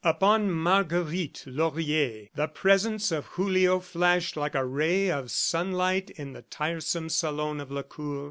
[0.03, 6.41] Upon Marguerite Laurier the presence of Julio flashed like a ray of sunlight in the
[6.41, 8.19] tiresome salon of Lacour.